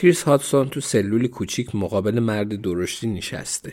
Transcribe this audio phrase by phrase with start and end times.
[0.00, 3.72] کریس هاتسون تو سلولی کوچیک مقابل مرد درشتی نشسته.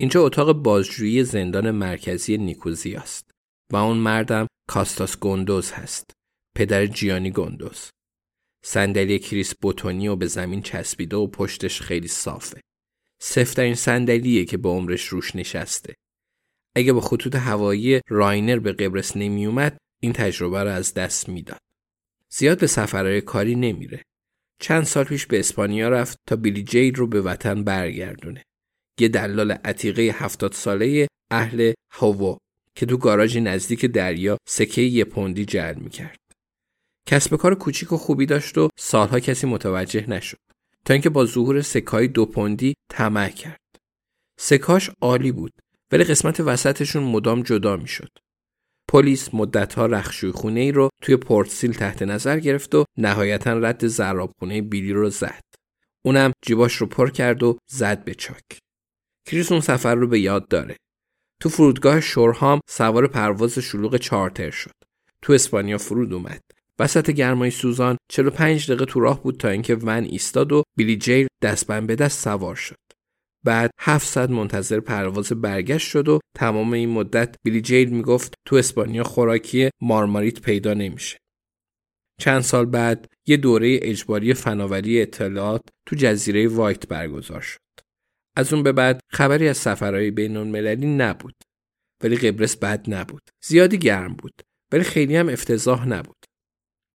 [0.00, 3.30] اینجا اتاق بازجویی زندان مرکزی نیکوزی است
[3.72, 6.10] و اون مرد هم کاستاس گوندوز هست.
[6.56, 7.90] پدر جیانی گوندوز.
[8.64, 12.60] صندلی کریس بتونی و به زمین چسبیده و پشتش خیلی صافه.
[13.20, 15.94] سفت‌ترین صندلیه که به عمرش روش نشسته.
[16.76, 21.60] اگه با خطوط هوایی Ryanair به قبرس نمیومد این تجربه رو از دست می‌داد.
[22.32, 24.02] زیاد به سفرهای کاری نمیره.
[24.58, 28.42] چند سال پیش به اسپانیا رفت تا بیلی جید رو به وطن برگردونه.
[29.00, 32.36] یه دلال عتیقه هفتاد ساله اهل هوو
[32.74, 36.18] که تو گاراژی نزدیک دریا سکه یه پوندی جر می‌کرد.
[37.08, 40.38] کسب کار کوچیک و خوبی داشت و سالها کسی متوجه نشد.
[40.84, 43.60] تا اینکه با ظهور سکای دو پوندی طمع کرد.
[44.38, 45.52] سکاش عالی بود
[45.92, 48.10] ولی قسمت وسطشون مدام جدا می‌شد.
[48.96, 54.62] پلیس مدتها رخشوی خونه ای رو توی پورتسیل تحت نظر گرفت و نهایتا رد زرابخونه
[54.62, 55.44] بیلی رو زد.
[56.04, 58.44] اونم جیباش رو پر کرد و زد به چاک.
[59.26, 60.76] کریس اون سفر رو به یاد داره.
[61.40, 64.74] تو فرودگاه شورهام سوار پرواز شلوغ چارتر شد.
[65.22, 66.40] تو اسپانیا فرود اومد.
[66.78, 71.26] وسط گرمای سوزان 45 دقیقه تو راه بود تا اینکه ون ایستاد و بیلی جیل
[71.42, 72.85] دستبند به دست سوار شد.
[73.46, 79.04] بعد 700 منتظر پرواز برگشت شد و تمام این مدت بیلی جیل می‌گفت تو اسپانیا
[79.04, 81.18] خوراکی مارماریت پیدا نمیشه.
[82.20, 87.58] چند سال بعد یه دوره اجباری فناوری اطلاعات تو جزیره وایت برگزار شد.
[88.36, 91.34] از اون به بعد خبری از سفرهای بین المللی نبود.
[92.02, 93.22] ولی قبرس بد نبود.
[93.44, 94.42] زیادی گرم بود.
[94.72, 96.16] ولی خیلی هم افتضاح نبود.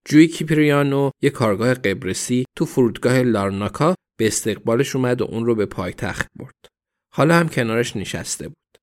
[0.08, 5.66] جوی کیپریانو یه کارگاه قبرسی تو فرودگاه لارناکا به استقبالش اومد و اون رو به
[5.66, 6.68] پایتخت برد.
[7.14, 8.78] حالا هم کنارش نشسته بود.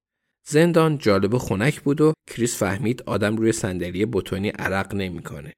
[0.47, 5.53] زندان جالب و خنک بود و کریس فهمید آدم روی صندلی بتونی عرق نمی‌کنه.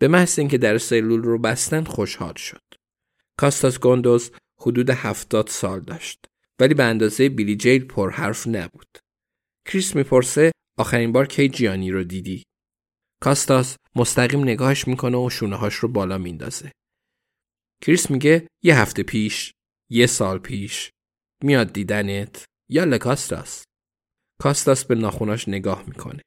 [0.00, 2.62] به محض اینکه در سلول رو بستن خوشحال شد.
[3.38, 6.24] کاستاس گوندوز حدود هفتاد سال داشت
[6.60, 8.98] ولی به اندازه بیلی جیل پرحرف نبود.
[9.66, 12.42] کریس می‌پرسه آخرین بار کی جیانی رو دیدی؟
[13.22, 16.72] کاستاس مستقیم نگاهش می‌کنه و شونه هاش رو بالا میندازه.
[17.84, 19.52] کریس میگه یه هفته پیش،
[19.90, 20.90] یه سال پیش،
[21.42, 23.64] میاد دیدنت، یا کاستاس.
[24.40, 26.22] کاستاس به ناخوناش نگاه می‌کنه.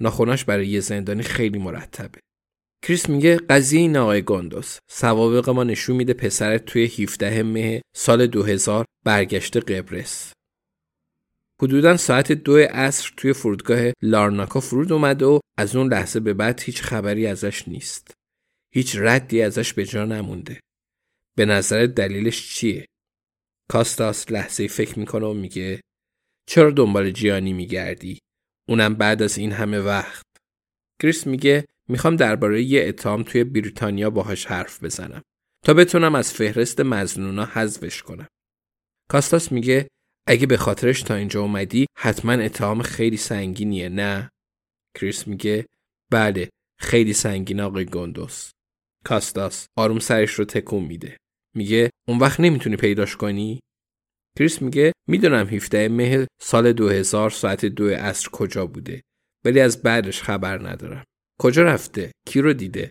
[0.00, 2.18] ناخوناش برای یه زندانی خیلی مرتبه.
[2.82, 8.26] کریس میگه قضیه این آقای گندوس سوابق ما نشون میده پسرت توی 17 مه سال
[8.26, 10.32] 2000 برگشته قبرس
[11.62, 16.60] حدودا ساعت دو عصر توی فرودگاه لارناکا فرود اومده و از اون لحظه به بعد
[16.60, 18.14] هیچ خبری ازش نیست.
[18.74, 20.60] هیچ ردی ازش به جا نمونده.
[21.36, 22.86] به نظر دلیلش چیه؟
[23.70, 25.80] کاستاس لحظه فکر می‌کنه و میگه
[26.48, 28.18] چرا دنبال جیانی میگردی؟
[28.68, 30.26] اونم بعد از این همه وقت.
[31.02, 35.22] کریس میگه می‌خوام درباره یه اتهام توی بریتانیا باهاش حرف بزنم
[35.64, 38.28] تا بتونم از فهرست مزنونا حذفش کنم.
[39.08, 39.88] کاستاس میگه
[40.26, 44.30] اگه به خاطرش تا اینجا اومدی حتما اتهام خیلی سنگینیه نه؟
[44.96, 45.66] کریس میگه
[46.12, 46.48] بله
[46.80, 48.50] خیلی سنگین آقای گندوس.
[49.04, 51.16] کاستاس آروم سرش رو تکون میده.
[51.56, 53.60] میگه اون وقت نمی‌تونی پیداش کنی؟
[54.38, 59.02] کریس میگه می‌دونم 17 مه سال 2000 ساعت دو عصر کجا بوده
[59.44, 61.04] ولی از بعدش خبر ندارم.
[61.40, 62.90] کجا رفته؟ کی رو دیده؟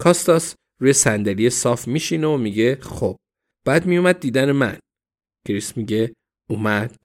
[0.00, 3.16] کاستاس روی صندلی صاف میشینه و میگه خب
[3.66, 4.78] بعد میومد دیدن من.
[5.48, 6.12] کریس میگه
[6.50, 6.96] اومد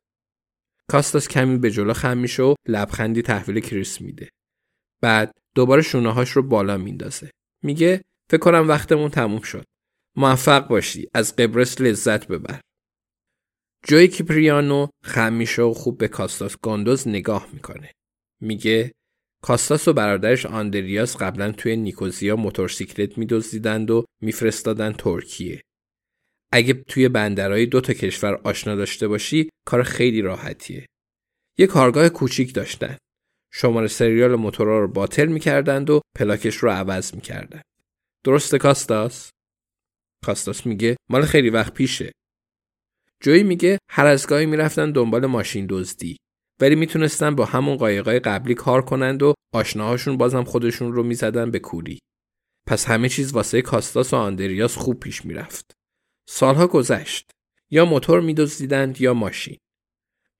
[0.89, 4.29] کاستاس کمی به جلو خم میشه و لبخندی تحویل کریس میده
[5.01, 7.31] بعد دوباره شونه رو بالا میندازه
[7.63, 8.01] میگه
[8.31, 9.65] فکر کنم وقتمون تموم شد
[10.15, 12.61] موفق باشی از قبرس لذت ببر
[13.83, 17.91] جوی کیپریانو خم میشه و خوب به کاستاس گاندوز نگاه می‌کنه
[18.41, 18.91] میگه
[19.43, 25.61] کاستاس و برادرش آندریاس قبلا توی نیکوزیا موتورسیکلت میدزدیدند و میفرستادن ترکیه
[26.51, 30.85] اگه توی بندرهای دو تا کشور آشنا داشته باشی کار خیلی راحتیه.
[31.57, 32.97] یه کارگاه کوچیک داشتن.
[33.51, 37.63] شماره سریال موتورا رو باطل می‌کردند و پلاکش رو عوض می‌کردند.
[38.25, 39.29] درسته کاستاس؟
[40.25, 42.11] کاستاس میگه مال خیلی وقت پیشه.
[43.23, 46.17] جوی میگه هر از گاهی می‌رفتن دنبال ماشین دزدی
[46.61, 51.59] ولی می‌تونستن با همون قایقای قبلی کار کنند و آشناهاشون بازم خودشون رو می‌زدن به
[51.59, 51.99] کوری.
[52.67, 55.71] پس همه چیز واسه کاستاس و آندریاس خوب پیش می‌رفت.
[56.29, 57.31] سالها گذشت.
[57.71, 59.57] یا موتور میدزدیدند یا ماشین.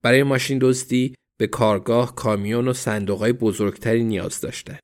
[0.02, 4.80] برای ماشین دزدی به کارگاه، کامیون و صندوقهای بزرگتری نیاز داشتند.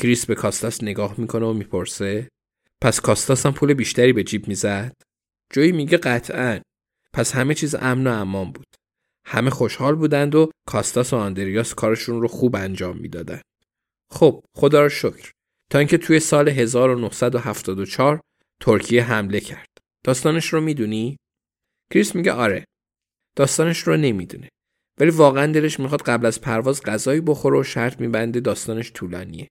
[0.00, 2.28] کریس به کاستاس نگاه می‌کنه و می‌پرسه
[2.82, 4.92] پس کاستاس هم پول بیشتری به جیب می‌زد؟
[5.52, 6.60] جویی میگه قطعا.
[7.12, 8.66] پس همه چیز امن و امان بود.
[9.26, 13.44] همه خوشحال بودند و کاستاس و آندریاس کارشون رو خوب انجام می‌دادند.
[14.10, 15.30] خب خدا رو شکر
[15.70, 18.20] تا اینکه توی سال 1974
[18.60, 19.68] ترکیه حمله کرد.
[20.04, 21.16] داستانش رو می‌دونی؟
[21.92, 22.64] کریس میگه آره.
[23.36, 24.48] داستانش رو نمی‌دونه.
[25.00, 29.48] ولی واقعا دلش می‌خواد قبل از پرواز غذایی بخوره و شرط میبنده داستانش طولانیه.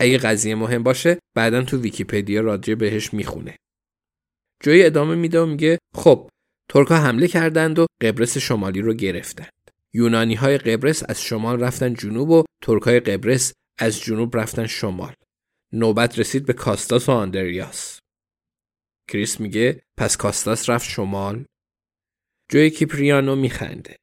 [0.00, 3.56] اگه قضیه مهم باشه بعدا تو ویکیپدیا راجع بهش می‌خونه.
[4.62, 6.30] جوی ادامه میده و میگه خب
[6.70, 9.50] ترکا حمله کردند و قبرس شمالی رو گرفتند.
[9.94, 15.14] یونانی های قبرس از شمال رفتن جنوب و ترکای قبرس از جنوب رفتن شمال.
[15.72, 17.98] نوبت رسید به کاستاس و آندریاس.
[19.10, 21.44] کریس میگه پس کاستاس رفت شمال؟
[22.50, 23.96] جوی کیپریانو میخنده.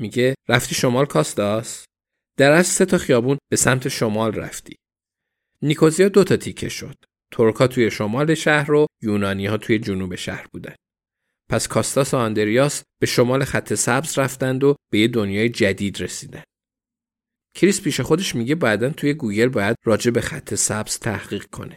[0.00, 1.84] میگه رفتی شمال کاستاس؟
[2.38, 4.76] در از سه تا خیابون به سمت شمال رفتی.
[5.64, 6.96] نیکوزیا دو تا تیکه شد.
[7.32, 10.74] ترکا توی شمال شهر و یونانی ها توی جنوب شهر بودن.
[11.50, 16.42] پس کاستاس و آندریاس به شمال خط سبز رفتند و به یه دنیای جدید رسیدن.
[17.56, 21.76] کریس پیش خودش میگه بعدا توی گوگل باید راجع به خط سبز تحقیق کنه.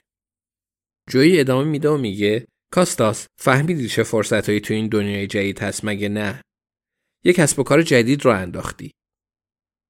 [1.10, 6.10] جویی ادامه میده و میگه کاستاس فهمیدی چه فرصتهایی تو این دنیای جدید هست مگه
[6.10, 6.42] نه؟
[7.24, 8.92] یک کسب و کار جدید رو انداختی.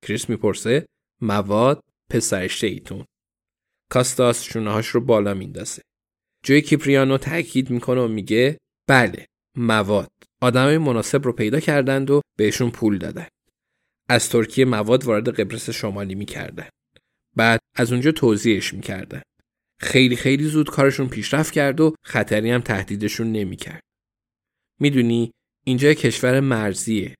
[0.06, 0.86] کریس می‌پرسه
[1.22, 3.06] مواد پسر شیطون.
[3.90, 5.82] کاستاس شونهاش رو بالا میندازه.
[6.44, 8.58] جوی کیپریانو تاکید می‌کنه و میگه
[8.88, 9.26] بله
[9.58, 10.10] مواد
[10.42, 13.28] آدمای مناسب رو پیدا کردند و بهشون پول دادن.
[14.10, 16.70] از ترکیه مواد وارد قبرس شمالی می‌کردن.
[17.36, 19.22] بعد از اونجا توضیحش می‌کردن.
[19.82, 23.82] خیلی خیلی زود کارشون پیشرفت کرد و خطری هم تهدیدشون نمی‌کرد.
[24.80, 25.32] می‌دونی
[25.66, 27.16] اینجا کشور مرزیه.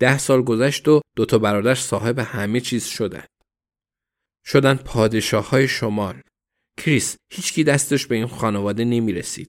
[0.00, 3.24] ده سال گذشت و دوتا برادر صاحب همه چیز شدن.
[4.46, 6.20] شدن پادشاه های شمال.
[6.78, 9.48] کریس هیچکی دستش به این خانواده نمی رسید.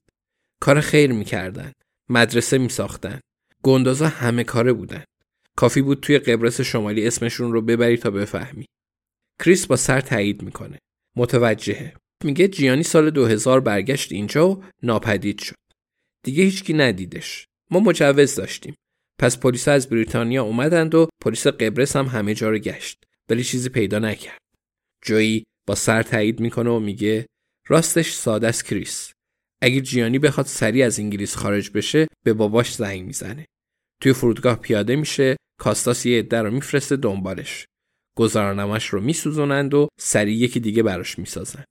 [0.60, 1.72] کار خیر می‌کردن.
[2.10, 3.20] مدرسه می ساختن.
[3.62, 5.04] گندازا همه کاره بودن.
[5.56, 8.66] کافی بود توی قبرس شمالی اسمشون رو ببری تا بفهمی.
[9.44, 10.78] کریس با سر تایید می‌کنه.
[11.16, 11.94] متوجهه.
[12.24, 15.56] میگه جیانی سال 2000 برگشت اینجا و ناپدید شد.
[16.24, 17.46] دیگه هیچکی ندیدش.
[17.70, 18.74] ما مجوز داشتیم.
[19.18, 23.04] پس پلیس از بریتانیا اومدند و پلیس قبرس هم همه جا رو گشت.
[23.28, 24.45] ولی چیزی پیدا نکرد.
[25.06, 27.26] جویی با سر تایید می‌کنه و میگه
[27.68, 29.12] راستش ساده است کریس.
[29.62, 33.46] اگه جیانی بخواد سریع از انگلیس خارج بشه به باباش زنگ می‌زنه.
[34.02, 37.64] توی فرودگاه پیاده میشه کاستاس یه عده رو میفرسته دنبالش.
[38.16, 41.64] گزارنامش رو میسوزونند و سریع یکی دیگه براش می‌سازن.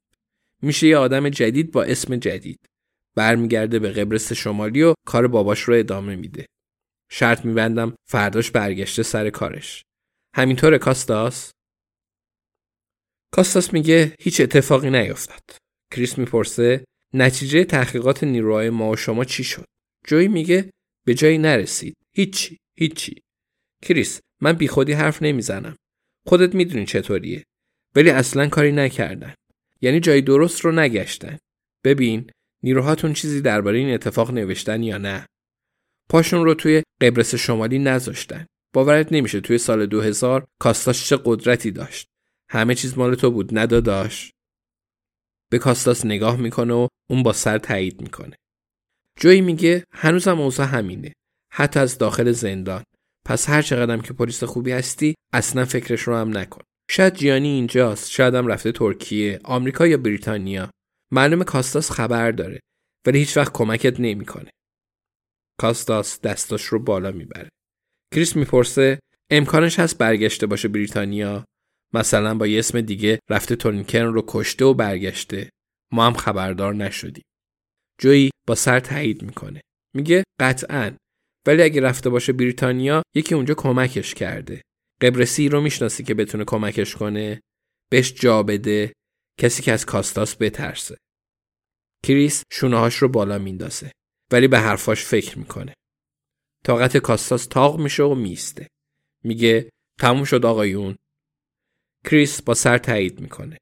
[0.61, 2.59] میشه یه آدم جدید با اسم جدید.
[3.15, 6.45] برمیگرده به قبرس شمالی و کار باباش رو ادامه میده.
[7.11, 9.83] شرط میبندم فرداش برگشته سر کارش.
[10.35, 11.51] همینطور کاستاس؟
[13.35, 15.41] کاستاس میگه هیچ اتفاقی نیفتاد.
[15.91, 19.65] کریس می‌پرسه نتیجه تحقیقات نیروهای ما و شما چی شد؟
[20.07, 20.69] جوی میگه
[21.05, 21.95] به جایی نرسید.
[22.13, 22.57] هیچی.
[22.77, 23.21] هیچی.
[23.81, 25.75] کریس من بیخودی حرف نمی‌زنم.
[26.27, 27.43] خودت می‌دونی چطوریه.
[27.95, 29.33] ولی اصلا کاری نکردن.
[29.81, 31.38] یعنی جای درست رو نگشتن.
[31.83, 32.31] ببین
[32.63, 35.25] نیروهاتون چیزی درباره این اتفاق نوشتن یا نه؟
[36.10, 38.45] پاشون رو توی قبرس شمالی نذاشتن.
[38.74, 42.07] باورت نمیشه توی سال 2000 کاستاس چه قدرتی داشت.
[42.55, 44.31] همه چیز مال تو بود نداداش.
[45.51, 48.35] به کاستاس نگاه می‌کنه و اون با سر تایید می‌کنه.
[49.19, 51.13] جوی میگه هنوزم اوضاع همینه.
[51.51, 52.83] حتی از داخل زندان.
[53.25, 56.62] پس هر چقدرم که پلیس خوبی هستی اصلا فکرش رو هم نکن.
[56.89, 60.69] شاید جیانی اینجاست شاید هم رفته ترکیه آمریکا یا بریتانیا
[61.12, 62.59] معلوم کاستاس خبر داره
[63.07, 64.50] ولی هیچ وقت کمکت نمی‌کنه
[65.59, 67.50] کاستاس دستاش رو بالا می‌بره
[68.15, 69.00] کریس می‌پرسه
[69.31, 71.45] امکانش هست برگشته باشه بریتانیا
[71.95, 75.49] مثلا با یه اسم دیگه رفته تورنیکن رو کشته و برگشته.
[75.93, 77.23] ما هم خبردار نشدیم.
[78.01, 79.61] جویی با سر تایید می‌کنه.
[79.95, 80.95] میگه قطعا.
[81.47, 84.61] ولی اگه رفته باشه بریتانیا یکی اونجا کمکش کرده.
[85.01, 87.41] قبرسی رو می‌شناسی که بتونه کمکش کنه؟
[87.91, 88.93] بهش جا بده.
[89.39, 90.97] کسی که از کاستاس بترسه.
[92.05, 93.91] کریس شونهاش رو بالا میندازه.
[94.31, 95.73] ولی به حرفاش فکر می‌کنه.
[96.65, 98.67] طاقت کاستاس تاق میشه و میسته
[99.23, 100.95] میگه تموم شد آقایون.
[102.05, 103.57] کریس با سر تایید می‌کنه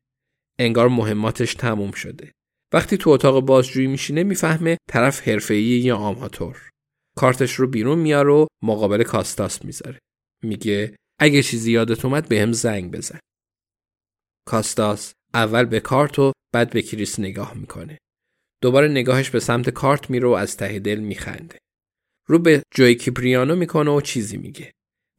[0.60, 2.32] انگار مهماتش تموم شده
[2.74, 6.70] وقتی تو اتاق بازجویی میشینه می‌فهمه طرف حرفه‌ای یا آماتور
[7.18, 10.00] کارتش رو بیرون میاره و مقابل کاستاس می‌ذاره
[10.44, 13.20] میگه اگه چیزی یادت اومد به زنگ بزن.
[14.48, 17.98] کاستاس اول به کارت و بعد به کریس نگاه می‌کنه.
[18.62, 21.58] دوباره نگاهش به سمت کارت میره و از ته دل میخنده.
[22.28, 24.72] رو به جوی کیپریانو می‌کنه و چیزی میگه.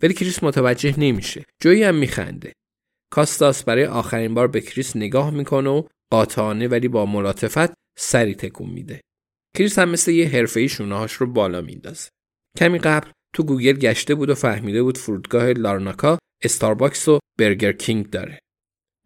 [0.02, 1.44] ولی کریس متوجه نمیشه.
[1.62, 2.52] جوی هم میخنده.
[3.14, 8.70] کاستاس برای آخرین بار به کریس نگاه می‌کنه و قاطعانه ولی با ملاطفت سری تکون
[8.70, 9.00] میده.
[9.56, 12.08] کریس هم مثل یه حرفه‌ای شونه‌هاش رو بالا میندازه.
[12.58, 18.10] کمی قبل تو گوگل گشته بود و فهمیده بود فرودگاه لارناکا استارباکس و برگر کینگ
[18.10, 18.38] داره.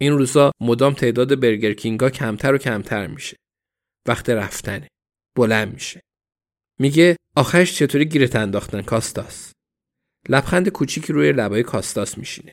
[0.00, 3.36] این روزا مدام تعداد برگر کینگا کمتر و کمتر میشه.
[4.08, 4.88] وقت رفتنه.
[5.36, 6.00] بلند میشه.
[6.80, 9.52] میگه آخرش چطوری گیرت انداختن کاستاس؟
[10.28, 12.52] لبخند کوچیکی روی لبای کاستاس میشینه.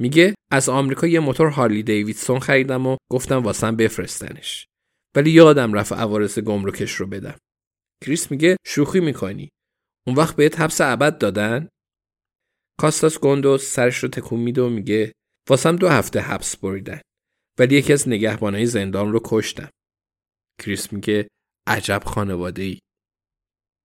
[0.00, 4.66] میگه از آمریکا یه موتور هارلی دیویدسون خریدم و گفتم واسم بفرستنش.
[5.16, 7.38] ولی یادم رفت عوارض گمرکش رو بدم.
[8.04, 9.48] کریس میگه شوخی می‌کنی.
[10.06, 11.68] اون وقت بهت حبس ابد دادن؟
[12.80, 15.12] کاستاس گوندوس سرش رو تکون میده و میگه
[15.48, 17.00] واسم دو هفته حبس بریدن.
[17.58, 19.70] ولی یکی از نگهبانای زندان رو کشتم.
[20.60, 21.28] کریس میگه
[21.66, 22.78] عجب خانواده ای.